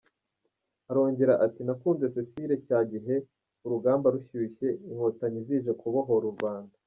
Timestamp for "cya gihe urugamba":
2.67-4.07